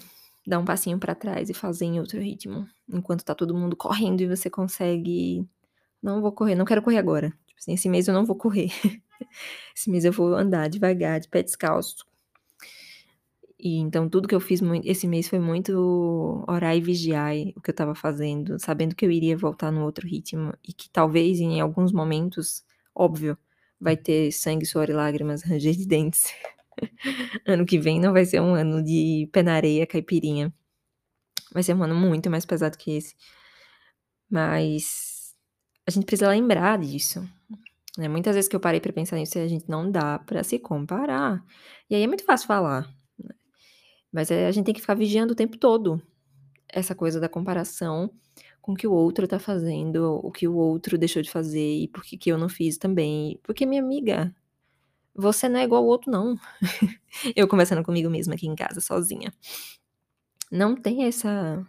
dar 0.47 0.59
um 0.59 0.65
passinho 0.65 0.99
pra 0.99 1.15
trás 1.15 1.51
e 1.51 1.55
fazer 1.55 1.85
em 1.87 2.01
outro 2.01 2.21
ritmo, 2.21 2.67
enquanto 2.89 3.25
tá 3.25 3.35
todo 3.35 3.55
mundo 3.55 3.77
correndo 3.77 4.21
e 4.23 4.27
você 4.29 4.51
consegue: 4.51 5.47
"Não 6.03 6.23
vou 6.23 6.33
correr, 6.33 6.55
não 6.57 6.65
quero 6.67 6.83
correr 6.83 6.99
agora, 6.99 7.31
tipo 7.47 7.61
assim, 7.61 7.75
esse 7.75 7.89
mês 7.89 8.09
eu 8.09 8.15
não 8.15 8.27
vou 8.27 8.37
correr, 8.37 8.69
esse 9.77 9.91
mês 9.91 10.05
eu 10.05 10.13
vou 10.13 10.35
andar 10.35 10.69
devagar, 10.69 11.21
de 11.21 11.29
pé 11.29 11.43
descalço". 11.43 12.07
E 13.59 13.77
então 13.79 14.09
tudo 14.09 14.29
que 14.29 14.35
eu 14.35 14.41
fiz 14.41 14.61
esse 14.85 15.09
mês 15.09 15.29
foi 15.29 15.41
muito 15.41 16.45
orar 16.49 16.77
e 16.77 16.81
vigiar 16.81 17.33
o 17.57 17.61
que 17.61 17.71
eu 17.71 17.73
estava 17.73 17.95
fazendo, 17.95 18.59
sabendo 18.61 18.95
que 18.95 19.05
eu 19.05 19.11
iria 19.11 19.37
voltar 19.37 19.73
no 19.73 19.85
outro 19.85 20.07
ritmo 20.07 20.53
e 20.67 20.73
que 20.73 20.89
talvez 20.91 21.41
em 21.41 21.61
alguns 21.61 21.93
momentos, 21.93 22.65
óbvio, 22.95 23.37
vai 23.81 23.97
ter 23.97 24.31
sangue, 24.33 24.65
suor 24.65 24.89
e 24.89 24.93
lágrimas, 24.93 25.43
ranger 25.45 25.75
de 25.77 25.87
dentes. 25.87 26.33
Ano 27.47 27.67
que 27.67 27.79
vem 27.79 28.01
não 28.01 28.13
vai 28.13 28.25
ser 28.27 28.41
um 28.41 28.55
ano 28.55 28.83
de 28.83 29.29
pé 29.33 29.43
na 29.43 29.55
areia, 29.55 29.87
caipirinha. 29.87 30.53
Vai 31.53 31.63
ser 31.63 31.75
um 31.75 31.83
ano 31.83 31.95
muito 31.95 32.31
mais 32.31 32.47
pesado 32.47 32.79
que 32.79 32.93
esse. 32.93 33.15
Mas 34.31 35.35
a 35.87 35.91
gente 35.91 36.05
precisa 36.07 36.29
lembrar 36.29 36.79
disso, 36.79 37.23
né. 37.99 38.09
Muitas 38.09 38.35
vezes 38.37 38.49
que 38.49 38.57
eu 38.57 38.61
parei 38.61 38.81
pra 38.81 38.93
pensar 38.93 39.17
nisso, 39.17 39.39
a 39.39 39.49
gente 39.49 39.69
não 39.69 39.91
dá 39.91 40.19
pra 40.21 40.45
se 40.45 40.59
comparar. 40.59 41.45
E 41.91 41.95
aí 41.97 42.03
é 42.05 42.07
muito 42.07 42.25
fácil 42.25 42.47
falar, 42.49 42.83
né, 42.85 42.89
mas, 44.13 44.31
eh, 44.31 44.47
a 44.49 44.53
gente 44.53 44.67
tem 44.67 44.75
que 44.75 44.81
ficar 44.83 44.95
vigiando 44.95 45.33
o 45.35 45.37
tempo 45.37 45.59
todo 45.59 46.03
essa 46.69 46.95
coisa 46.95 47.21
da 47.21 47.29
comparação 47.29 48.11
com 48.63 48.73
o 48.73 48.77
que 48.77 48.87
o 48.89 48.93
outro 48.93 49.29
tá 49.29 49.39
fazendo, 49.41 50.21
o 50.25 50.33
que 50.33 50.49
o 50.49 50.57
outro 50.57 50.99
deixou 50.99 51.23
de 51.23 51.31
fazer 51.31 51.83
e 51.85 51.89
por 51.89 52.05
que 52.05 52.17
que 52.19 52.31
eu 52.33 52.39
não 52.39 52.49
fiz 52.51 52.79
também. 52.79 53.39
Porque 53.45 53.67
minha 53.67 53.83
amiga, 53.83 54.35
você 55.19 55.49
não 55.49 55.61
é 55.61 55.65
igual 55.65 55.83
ao 55.83 55.89
outro 55.89 56.11
não. 56.11 56.37
Eu 57.37 57.49
conversando 57.49 57.85
comigo 57.85 58.11
mesma 58.11 58.35
aqui 58.35 58.47
em 58.49 58.57
casa 58.57 58.81
sozinha. 58.81 59.33
Não 60.51 60.75
tem 60.77 61.05
essa 61.05 61.67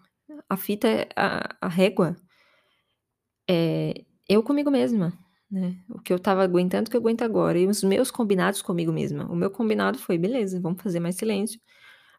a 0.49 0.57
fita 0.57 1.07
a 1.15 1.55
a 1.61 1.67
régua 1.69 2.15
é 3.47 4.03
eu 4.27 4.43
comigo 4.43 4.69
mesma, 4.69 5.11
né. 5.51 5.75
O 5.89 5.99
que 5.99 6.13
eu 6.13 6.17
estava 6.17 6.43
aguentando, 6.43 6.89
que 6.89 6.95
eu 6.95 7.01
aguento 7.01 7.23
agora 7.23 7.57
e 7.57 7.65
os 7.67 7.83
meus 7.83 8.11
combinados 8.11 8.61
comigo 8.61 8.91
mesma. 8.93 9.25
O 9.31 9.35
meu 9.35 9.49
combinado 9.51 9.97
foi: 9.97 10.17
"Beleza, 10.17 10.59
vamos 10.61 10.81
fazer 10.81 10.99
mais 10.99 11.15
silêncio, 11.15 11.59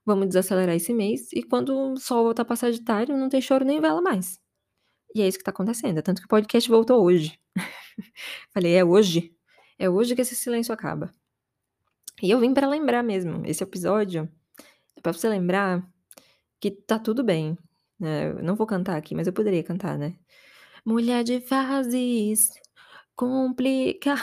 vamos 0.06 0.28
desacelerar 0.28 0.76
esse 0.76 0.94
mês 0.94 1.32
e 1.34 1.42
quando 1.42 1.94
o 1.94 1.96
sol 1.98 2.24
voltar 2.24 2.44
pra 2.46 2.56
sagitário, 2.56 3.16
não 3.18 3.28
tem 3.30 3.40
choro 3.42 3.64
nem 3.64 3.80
vela 3.80 4.02
mais". 4.02 4.40
E 5.14 5.22
é 5.22 5.28
isso 5.28 5.38
que 5.38 5.44
tá 5.44 5.52
acontecendo, 5.52 5.98
é 5.98 6.02
tanto 6.02 6.20
que 6.22 6.26
o 6.26 6.30
podcast 6.30 6.68
voltou 6.70 7.02
hoje. 7.04 7.38
Falei: 8.54 8.74
"É 8.76 8.84
hoje, 8.84 9.32
é 9.78 9.90
hoje 9.90 10.14
que 10.16 10.22
esse 10.22 10.36
silêncio 10.36 10.74
acaba". 10.74 11.12
E 12.22 12.30
eu 12.30 12.40
vim 12.40 12.52
pra 12.54 12.68
lembrar 12.68 13.02
mesmo, 13.02 13.42
esse 13.46 13.62
episódio 13.62 14.28
é 14.96 15.00
pra 15.00 15.12
você 15.12 15.28
lembrar 15.28 15.86
que 16.60 16.70
tá 16.70 16.98
tudo 16.98 17.24
bem, 17.24 17.58
né. 18.00 18.30
Eu 18.30 18.42
não 18.44 18.56
vou 18.56 18.66
cantar 18.66 18.96
aqui, 18.96 19.14
mas 19.14 19.26
eu 19.26 19.32
poderia 19.32 19.64
cantar, 19.64 19.98
né. 19.98 20.16
Mulher 20.86 21.24
de 21.24 21.40
fases 21.40 22.50
complicada. 23.16 24.20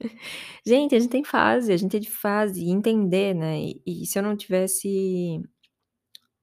Gente, 0.66 0.94
a 0.96 1.00
gente 1.00 1.10
tem 1.10 1.24
fase, 1.24 1.72
a 1.72 1.76
gente 1.76 1.96
é 1.96 2.00
de 2.00 2.10
fase 2.10 2.68
entender, 2.70 3.34
né, 3.34 3.60
e 3.60 3.82
e 3.86 4.06
se 4.06 4.18
eu 4.18 4.22
não 4.22 4.36
tivesse 4.36 5.40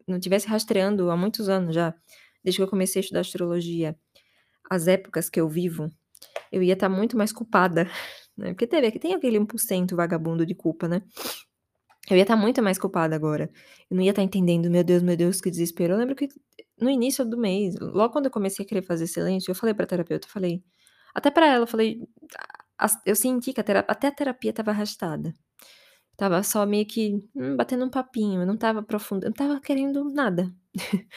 não 0.07 0.19
tivesse 0.19 0.47
rastreando 0.47 1.11
há 1.11 1.17
muitos 1.17 1.49
anos 1.49 1.75
já, 1.75 1.93
desde 2.43 2.59
que 2.59 2.63
eu 2.63 2.67
comecei 2.69 2.99
a 2.99 3.03
estudar 3.03 3.21
astrologia, 3.21 3.95
as 4.69 4.87
épocas 4.87 5.29
que 5.29 5.39
eu 5.41 5.49
vivo, 5.49 5.91
eu 6.51 6.63
ia 6.63 6.73
estar 6.73 6.89
muito 6.89 7.17
mais 7.17 7.33
culpada, 7.33 7.89
né, 8.37 8.49
porque 8.53 8.67
teve 8.67 8.91
tem 8.99 9.13
aquele 9.13 9.39
1% 9.39 9.95
vagabundo 9.95 10.45
de 10.45 10.55
culpa, 10.55 10.87
né. 10.87 11.01
Eu 12.09 12.15
ia 12.17 12.23
estar 12.23 12.35
muito 12.37 12.61
mais 12.63 12.77
culpada 12.79 13.15
agora. 13.15 13.49
Eu 13.89 13.97
não 13.97 14.03
ia 14.03 14.11
estar 14.11 14.23
entendendo: 14.23 14.69
"Meu 14.69 14.83
Deus, 14.83 15.03
meu 15.03 15.17
Deus, 15.17 15.41
que 15.41 15.49
desespero". 15.51 15.93
Eu 15.93 15.97
lembro 15.97 16.15
que 16.15 16.27
no 16.79 16.89
início 16.89 17.25
do 17.25 17.37
mês, 17.37 17.75
logo 17.79 18.13
quando 18.13 18.25
eu 18.27 18.31
comecei 18.31 18.65
a 18.65 18.67
querer 18.67 18.81
fazer 18.83 19.07
silêncio, 19.07 19.51
eu 19.51 19.55
falei 19.55 19.73
pra 19.75 19.85
terapeuta, 19.85 20.27
eu 20.27 20.31
falei 20.31 20.63
até 21.15 21.31
pra 21.31 21.47
ela, 21.47 21.63
eu 21.63 21.67
falei 21.67 22.01
as 22.77 22.99
eu 23.05 23.15
senti 23.15 23.53
que 23.53 23.61
a 23.61 23.63
tera 23.63 23.85
até 23.87 24.07
a 24.07 24.11
terapia 24.11 24.51
estava 24.51 24.71
arrastada. 24.71 25.33
Estava 26.13 26.43
só 26.43 26.65
meio 26.65 26.85
que, 26.87 27.23
hum, 27.35 27.55
batendo 27.57 27.85
um 27.85 27.89
papinho, 27.91 28.41
eu 28.41 28.47
não 28.47 28.55
estava 28.55 28.79
aprofunda 28.81 29.27
eu 29.27 29.29
não 29.31 29.33
estava 29.33 29.61
querendo 29.61 30.05
nada. 30.13 30.53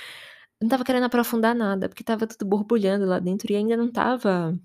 Não 0.62 0.66
estava 0.68 0.84
querendo 0.84 1.04
aprofundar 1.04 1.54
nada, 1.54 1.88
porque 1.88 2.02
estava 2.02 2.26
tudo 2.26 2.46
borbulhando 2.48 3.06
lá 3.06 3.18
dentro 3.18 3.52
e 3.52 3.56
ainda 3.56 3.76
não 3.76 3.86
estava 3.88 4.58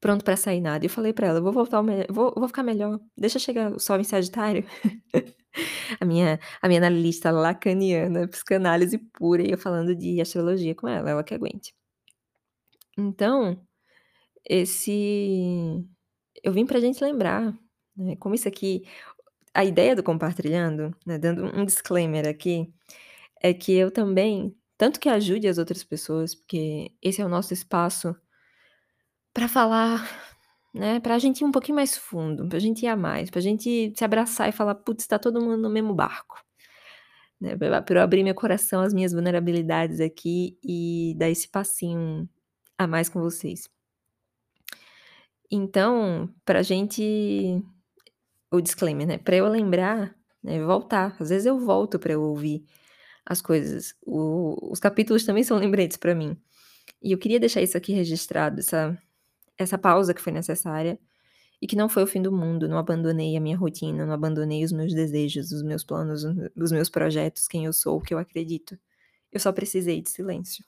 pronto 0.00 0.24
pra 0.24 0.36
sair 0.36 0.60
nada. 0.60 0.84
E 0.84 0.88
eu 0.88 0.90
falei 0.90 1.12
pra 1.12 1.28
ela: 1.28 1.38
"Eu 1.38 1.42
vou 1.44 1.52
voltar 1.52 1.82
vou 2.10 2.32
vou 2.36 2.48
ficar 2.48 2.62
melhor, 2.62 3.00
deixa 3.16 3.38
chegar 3.38 3.72
o 3.72 3.80
sol 3.80 3.98
em 4.00 4.04
sagitário". 4.04 4.64
A 6.00 6.04
minha 6.06 6.38
a 6.62 6.68
minha 6.68 6.80
analista 6.80 7.30
lacaniana, 7.32 8.28
psicanálise 8.28 8.98
pura 8.98 9.42
e 9.42 9.52
eu 9.52 9.58
falando 9.58 9.94
de 9.96 10.20
astrologia 10.20 10.74
com 10.74 10.88
ela, 10.88 11.10
ela 11.10 11.24
que 11.24 11.34
aguente. 11.34 11.72
Então, 12.96 13.60
esse 14.48 15.84
eu 16.44 16.52
vim 16.52 16.66
pra 16.66 16.80
gente 16.80 17.02
lembrar, 17.04 17.54
né, 17.96 18.16
como 18.16 18.34
isso 18.34 18.48
aqui 18.48 18.84
a 19.54 19.64
ideia 19.64 19.96
do 19.96 20.02
compartilhando, 20.04 20.94
né, 21.06 21.18
dando 21.18 21.46
um 21.56 21.64
disclaimer 21.66 22.28
aqui, 22.28 22.72
é 23.42 23.54
que 23.54 23.72
eu 23.74 23.90
também 23.92 24.54
tanto 24.78 25.00
que 25.00 25.08
ajude 25.08 25.48
as 25.48 25.58
outras 25.58 25.84
pessoas, 25.84 26.34
porque 26.34 26.92
esse 27.02 27.22
é 27.22 27.26
o 27.26 27.28
nosso 27.30 27.54
espaço 27.54 28.16
pra 29.38 29.46
falar, 29.48 30.08
né, 30.74 31.00
pra 31.00 31.18
gente 31.18 31.42
ir 31.42 31.44
um 31.44 31.52
pouquinho 31.52 31.76
mais 31.76 31.96
fundo, 31.96 32.48
pra 32.48 32.58
gente 32.58 32.82
ir 32.84 32.88
a 32.88 32.96
mais, 32.96 33.30
pra 33.30 33.40
gente 33.40 33.92
se 33.96 34.04
abraçar 34.04 34.48
e 34.48 34.52
falar: 34.52 34.74
"Putz, 34.76 35.06
tá 35.06 35.18
todo 35.18 35.40
mundo 35.40 35.58
no 35.58 35.70
mesmo 35.70 35.94
barco". 35.94 36.42
Né, 37.40 37.56
pra 37.56 37.84
eu 37.96 38.02
abrir 38.02 38.24
meu 38.24 38.34
coração 38.34 38.82
às 38.82 38.92
minhas 38.94 39.12
vulnerabilidades 39.12 40.00
aqui 40.00 40.58
e 40.64 41.14
dar 41.18 41.30
esse 41.30 41.48
passinho 41.48 42.28
a 42.78 42.86
mais 42.86 43.08
com 43.08 43.20
vocês. 43.20 43.68
Então, 45.50 46.28
pra 46.44 46.62
gente 46.62 47.62
o 48.52 48.60
disclaimer, 48.60 49.06
né, 49.06 49.18
pra 49.18 49.36
eu 49.36 49.48
lembrar, 49.48 50.14
né, 50.42 50.62
voltar, 50.64 51.16
às 51.20 51.30
vezes 51.30 51.46
eu 51.46 51.58
volto 51.58 51.98
pra 51.98 52.12
eu 52.14 52.22
ouvir 52.22 52.64
as 53.26 53.42
coisas, 53.42 53.94
o 54.06 54.72
os 54.72 54.80
capítulos 54.80 55.24
também 55.26 55.44
são 55.44 55.58
lembretes 55.58 55.96
pra 55.98 56.14
mim. 56.14 56.36
E 57.02 57.12
eu 57.12 57.18
queria 57.18 57.40
deixar 57.40 57.62
isso 57.62 57.76
aqui 57.78 57.92
registrado, 57.94 58.60
essa 58.60 58.98
essa 59.58 59.78
pausa 59.78 60.14
que 60.14 60.22
foi 60.22 60.32
necessária 60.32 60.98
e 61.62 61.66
que 61.66 61.76
não 61.76 61.88
foi 61.88 62.04
o 62.04 62.06
fim 62.06 62.22
do 62.22 62.32
mundo, 62.32 62.68
não 62.68 62.78
abandonei 62.78 63.36
a 63.36 63.40
minha 63.40 63.56
rotina, 63.58 64.06
não 64.06 64.14
abandonei 64.14 64.64
os 64.64 64.72
meus 64.72 64.94
desejos, 64.94 65.52
os 65.52 65.62
meus 65.62 65.84
planos, 65.84 66.24
os 66.56 66.72
meus 66.72 66.90
projetos, 66.90 67.48
quem 67.48 67.64
eu 67.66 67.72
sou, 67.72 67.98
o 67.98 68.02
que 68.02 68.14
eu 68.14 68.18
acredito. 68.18 68.78
Eu 69.32 69.40
só 69.40 69.52
precisei 69.52 70.02
de 70.02 70.10
silêncio, 70.10 70.64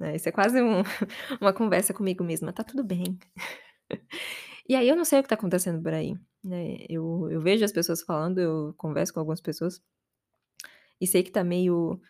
né, 0.00 0.16
isso 0.16 0.28
é 0.28 0.32
quase 0.32 0.62
um 0.62 0.82
uma 1.42 1.52
conversa 1.54 1.94
comigo 1.94 2.24
mesma: 2.24 2.52
"Tá 2.52 2.64
tudo 2.64 2.84
bem". 2.84 3.18
E 4.68 4.74
aí 4.76 4.88
eu 4.88 4.96
não 4.96 5.04
sei 5.04 5.20
o 5.20 5.22
que 5.22 5.28
tá 5.28 5.34
acontecendo 5.34 5.82
por 5.82 5.92
aí, 5.94 6.14
né, 6.44 6.76
eu 6.88 7.28
eu 7.30 7.40
vejo 7.40 7.64
as 7.64 7.72
pessoas 7.72 8.02
falando, 8.02 8.38
eu 8.38 8.74
converso 8.76 9.12
com 9.14 9.20
algumas 9.20 9.40
pessoas 9.40 9.80
e 11.00 11.06
sei 11.06 11.22
que 11.22 11.30
tá 11.30 11.44
meio, 11.44 12.00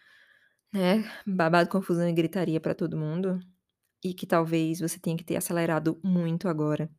né, 0.73 1.05
babado, 1.27 1.71
confusão 1.71 2.09
e 2.09 2.13
gritaria 2.13 2.61
pra 2.61 2.75
todo 2.75 2.97
mundo, 2.99 3.41
e 4.05 4.15
que 4.15 4.27
talvez 4.27 4.81
você 4.81 4.99
tenha 4.99 5.17
que 5.17 5.25
ter 5.25 5.37
acelerado 5.37 6.01
muito 6.05 6.49
agora. 6.49 6.91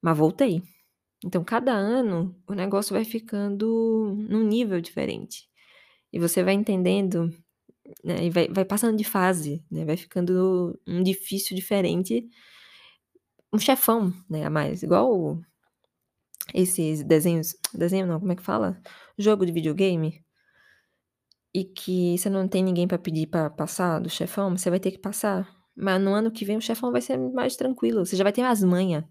mas 0.03 0.17
voltei. 0.19 0.62
Então 1.25 1.43
cada 1.45 1.73
ano 1.73 2.35
o 2.47 2.55
negócio 2.55 2.95
vai 2.95 3.05
ficando 3.05 4.15
num 4.29 4.45
nível 4.45 4.81
diferente, 4.81 5.49
e 6.13 6.19
você 6.21 6.43
vai 6.45 6.55
entendendo, 6.55 7.31
né, 8.05 8.25
e 8.27 8.31
vai 8.31 8.49
vai 8.49 8.65
passando 8.67 8.97
de 8.99 9.05
fase, 9.05 9.65
né, 9.71 9.85
vai 9.87 9.97
ficando 9.97 10.79
um 10.89 11.03
difícil 11.03 11.57
diferente 11.57 12.29
um 13.53 13.59
chefão, 13.59 14.13
né, 14.29 14.45
a 14.45 14.51
mais, 14.51 14.83
igual 14.83 15.39
esses 16.55 17.03
desenhos 17.05 17.55
desenho 17.75 18.07
não, 18.07 18.21
como 18.21 18.33
é 18.33 18.37
que 18.37 18.43
fala? 18.43 18.81
Jogo 19.19 19.45
de 19.47 19.53
videogame. 19.53 20.25
E 21.55 21.65
que 21.65 22.17
você 22.19 22.29
não 22.29 22.47
tem 22.47 22.63
ninguém 22.63 22.87
pra 22.87 22.99
pedir 22.99 23.27
pra 23.27 23.49
passar 23.49 24.01
do 24.01 24.11
chefão, 24.11 24.57
você 24.57 24.69
vai 24.69 24.79
ter 24.79 24.91
que 24.91 24.99
passar, 24.99 25.49
mas 25.75 26.01
no 26.01 26.13
ano 26.13 26.31
que 26.31 26.45
vem 26.45 26.59
o 26.59 26.61
chefão 26.61 26.93
vai 26.93 27.01
ser 27.01 27.17
mais 27.19 27.57
tranquilo, 27.57 28.05
você 28.05 28.17
já 28.17 28.23
vai 28.25 28.33
ter 28.33 28.43
as 28.43 28.63
manha, 28.63 29.09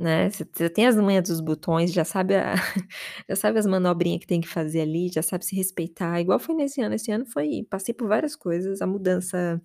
né, 0.00 0.30
você 0.30 0.46
já 0.58 0.70
tem 0.70 0.86
as 0.86 0.96
manha 0.96 1.22
dos 1.22 1.40
botões, 1.40 1.92
já 1.92 2.04
sabe 2.04 2.34
a 2.36 2.54
já 3.28 3.36
sabe 3.36 3.58
as 3.58 3.66
manobrinha 3.66 4.18
que 4.18 4.26
tem 4.26 4.40
que 4.40 4.48
fazer 4.48 4.80
ali, 4.82 5.08
já 5.10 5.22
sabe 5.22 5.44
se 5.44 5.54
respeitar, 5.56 6.20
igual 6.20 6.38
foi 6.38 6.54
nesse 6.54 6.80
ano, 6.80 6.94
esse 6.94 7.12
ano 7.12 7.26
foi 7.26 7.66
passei 7.70 7.94
por 7.94 8.08
várias 8.08 8.34
coisas, 8.36 8.80
a 8.82 8.86
mudança 8.86 9.60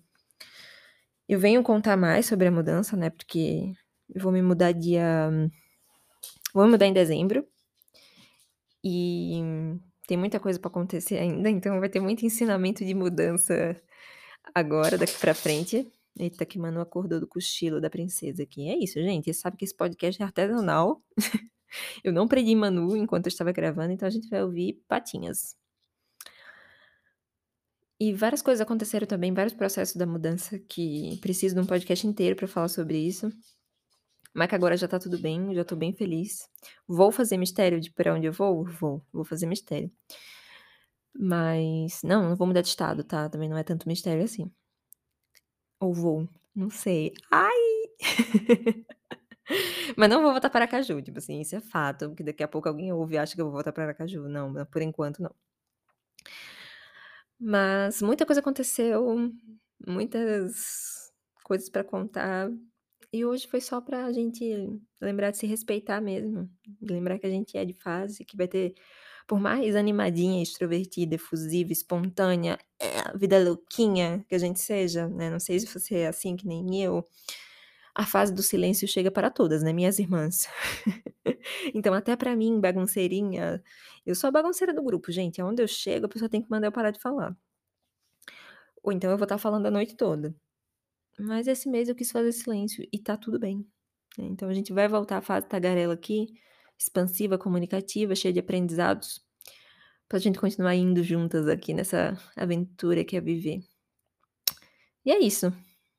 eu 1.28 1.38
venho 1.40 1.62
contar 1.62 1.96
mais 1.96 2.26
sobre 2.26 2.46
a 2.46 2.50
mudança, 2.52 2.96
né, 2.96 3.10
porque 3.10 3.72
eu 4.14 4.22
vou 4.22 4.32
me 4.32 4.42
mudar 4.42 4.72
dia 4.72 5.30
vou 6.54 6.64
me 6.64 6.70
mudar 6.72 6.86
em 6.86 6.92
dezembro 6.92 7.46
e 8.84 9.40
tem 10.06 10.16
muita 10.16 10.38
coisa 10.38 10.58
pra 10.58 10.68
acontecer 10.68 11.18
ainda, 11.18 11.48
então 11.50 11.80
vai 11.80 11.88
ter 11.88 12.00
muito 12.00 12.24
ensinamento 12.24 12.84
de 12.84 12.94
mudança 12.94 13.76
agora, 14.54 14.98
daqui 14.98 15.18
pra 15.18 15.34
frente. 15.34 15.90
Eita 16.18 16.46
que 16.46 16.58
Manu 16.58 16.80
acordou 16.80 17.20
do 17.20 17.26
cochilo 17.26 17.80
da 17.80 17.90
princesa 17.90 18.42
aqui. 18.42 18.68
É 18.68 18.76
isso 18.78 18.94
gente, 19.00 19.24
você 19.26 19.34
sabe 19.34 19.56
que 19.56 19.64
esse 19.64 19.74
podcast 19.76 20.20
é 20.20 20.24
artesanal, 20.24 21.02
eu 22.04 22.12
não 22.12 22.26
prendi 22.26 22.54
Manu 22.54 22.96
enquanto 22.96 23.26
eu 23.26 23.30
estava 23.30 23.52
gravando, 23.52 23.92
então 23.92 24.06
a 24.06 24.10
gente 24.10 24.28
vai 24.28 24.42
ouvir 24.42 24.82
patinhas. 24.88 25.56
E 27.98 28.12
várias 28.12 28.42
coisas 28.42 28.60
aconteceram 28.60 29.06
também, 29.06 29.32
vários 29.32 29.54
processos 29.54 29.96
da 29.96 30.06
mudança 30.06 30.58
que 30.58 31.18
preciso 31.22 31.54
de 31.54 31.60
um 31.62 31.66
podcast 31.66 32.06
inteiro 32.06 32.36
pra 32.36 32.46
falar 32.46 32.68
sobre 32.68 32.98
isso. 32.98 33.30
Mas 34.34 34.48
que 34.50 34.54
agora 34.54 34.76
já 34.76 34.86
tá 34.86 34.98
tudo 34.98 35.18
bem, 35.18 35.54
já 35.54 35.64
tô 35.64 35.74
bem 35.74 35.94
feliz. 35.94 36.46
Vou 36.86 37.10
fazer 37.10 37.38
mistério 37.38 37.80
de 37.80 37.90
pra 37.90 38.14
onde 38.14 38.26
eu 38.26 38.32
vou? 38.32 38.66
Vou, 38.66 39.02
vou 39.10 39.24
fazer 39.24 39.46
mistério. 39.46 39.90
Mas 41.18 42.02
não, 42.02 42.28
não 42.30 42.36
vou 42.36 42.46
mudar 42.46 42.60
de 42.60 42.68
estado, 42.68 43.02
tá, 43.02 43.28
também 43.30 43.48
não 43.48 43.56
é 43.56 43.64
tanto 43.64 43.88
mistério 43.88 44.22
assim. 44.22 44.50
Ou 45.80 45.92
vou? 45.92 46.28
Não 46.54 46.70
sei. 46.70 47.12
Ai! 47.30 47.54
Mas 49.96 50.10
não 50.10 50.22
vou 50.22 50.32
voltar 50.32 50.50
para 50.50 50.64
Aracaju, 50.64 51.02
tipo 51.02 51.18
assim, 51.18 51.40
isso 51.40 51.56
é 51.56 51.60
fato, 51.60 52.08
porque 52.08 52.24
daqui 52.24 52.42
a 52.42 52.48
pouco 52.48 52.68
alguém 52.68 52.92
ouve 52.92 53.14
e 53.16 53.18
acha 53.18 53.34
que 53.34 53.40
eu 53.40 53.46
vou 53.46 53.54
voltar 53.54 53.72
pra 53.72 53.84
Aracaju, 53.84 54.28
não, 54.28 54.52
por 54.66 54.82
enquanto 54.82 55.22
não. 55.22 55.34
Mas 57.38 58.00
muita 58.00 58.24
coisa 58.24 58.40
aconteceu, 58.40 59.30
muitas 59.86 61.12
coisas 61.44 61.68
pra 61.68 61.84
contar, 61.84 62.50
e 63.12 63.24
hoje 63.24 63.46
foi 63.46 63.60
só 63.60 63.80
pra 63.80 64.10
gente 64.12 64.44
lembrar 65.00 65.30
de 65.30 65.38
se 65.38 65.46
respeitar 65.46 66.00
mesmo, 66.00 66.50
lembrar 66.80 67.18
que 67.18 67.26
a 67.26 67.30
gente 67.30 67.56
é 67.58 67.64
de 67.64 67.74
fase, 67.74 68.24
que 68.24 68.36
vai 68.36 68.48
ter 68.48 68.74
por 69.26 69.40
mais 69.40 69.74
animadinha, 69.76 70.42
extrovertida, 70.42 71.16
efusiva, 71.16 71.72
espontânea, 71.72 72.58
vida 73.16 73.38
louquinha 73.38 74.24
que 74.28 74.34
a 74.34 74.38
gente 74.38 74.60
seja, 74.60 75.08
né, 75.08 75.30
não 75.30 75.40
sei 75.40 75.58
se 75.60 75.66
você 75.66 75.96
é 75.96 76.06
assim 76.08 76.36
que 76.36 76.46
nem 76.46 76.82
eu, 76.82 77.04
a 77.94 78.06
fase 78.06 78.32
do 78.34 78.42
silêncio 78.42 78.88
chega 78.88 79.10
para 79.10 79.30
todas, 79.30 79.62
né, 79.62 79.72
minhas 79.72 79.98
irmãs. 79.98 80.48
Então 81.74 81.94
até 81.94 82.16
pra 82.16 82.36
mim 82.36 82.60
bagunceirinha, 82.60 83.62
eu 84.04 84.14
sou 84.14 84.28
a 84.28 84.30
bagunceira 84.32 84.72
do 84.74 84.82
grupo 84.82 85.12
gente, 85.12 85.40
aonde 85.40 85.62
eu 85.62 85.68
chego 85.68 86.06
a 86.06 86.08
pessoa 86.08 86.28
tem 86.28 86.42
que 86.42 86.50
mandar 86.50 86.68
eu 86.68 86.72
parar 86.72 86.90
de 86.90 87.00
falar. 87.00 87.36
Ou 88.82 88.92
então 88.92 89.10
eu 89.10 89.16
vou 89.18 89.24
estar 89.24 89.38
falando 89.38 89.66
a 89.66 89.70
noite 89.70 89.96
toda. 89.96 90.34
Mas 91.18 91.46
esse 91.48 91.68
mês 91.68 91.88
eu 91.88 91.94
quis 91.94 92.10
fazer 92.12 92.32
silêncio 92.32 92.86
e 92.92 92.98
tá 92.98 93.16
tudo 93.16 93.38
bem, 93.38 93.66
né, 94.18 94.26
então 94.26 94.48
a 94.48 94.54
gente 94.54 94.72
vai 94.72 94.88
voltar 94.88 95.18
à 95.18 95.22
fase 95.22 95.46
tagarela 95.48 95.94
aqui, 95.94 96.28
expansiva, 96.78 97.38
comunicativa, 97.38 98.14
cheia 98.14 98.32
de 98.32 98.40
aprendizados, 98.40 99.24
pra 100.08 100.18
gente 100.18 100.38
continuar 100.38 100.74
indo 100.74 101.02
juntas 101.02 101.48
aqui 101.48 101.74
nessa 101.74 102.16
aventura 102.36 103.04
que 103.04 103.16
é 103.16 103.20
viver. 103.20 103.60
E 105.04 105.10
é 105.10 105.18
isso, 105.18 105.52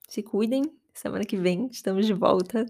se 0.08 0.22
cuidem, 0.22 0.64
semana 0.94 1.26
que 1.26 1.38
vem 1.38 1.68
estamos 1.68 2.06
de 2.06 2.14
volta. 2.14 2.66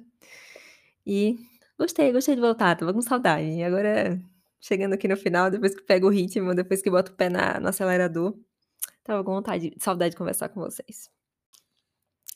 E 1.05 1.37
gostei, 1.77 2.11
gostei 2.11 2.35
de 2.35 2.41
voltar, 2.41 2.73
estava 2.73 2.93
com 2.93 3.01
saudade, 3.01 3.63
agora 3.63 4.19
chegando 4.59 4.93
aqui 4.93 5.07
no 5.07 5.15
final, 5.15 5.49
depois 5.49 5.75
que 5.75 5.81
pego 5.83 6.07
o 6.07 6.11
ritmo, 6.11 6.53
depois 6.53 6.81
que 6.81 6.89
boto 6.89 7.11
o 7.11 7.15
pé 7.15 7.29
na 7.29 7.59
no 7.59 7.69
acelerador, 7.69 8.37
estava 8.99 9.23
com 9.23 9.33
vontade 9.33 9.73
saudade 9.79 10.11
de 10.11 10.17
conversar 10.17 10.49
com 10.49 10.59
vocês. 10.59 11.09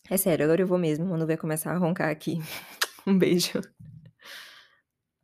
É 0.09 0.17
sério, 0.17 0.45
agora 0.45 0.61
eu 0.61 0.67
vou 0.67 0.77
mesmo, 0.77 1.05
Manu 1.05 1.25
vai 1.25 1.37
começar 1.37 1.71
a 1.71 1.77
roncar 1.77 2.09
aqui. 2.09 2.39
Um 3.07 3.17
beijo. 3.17 3.59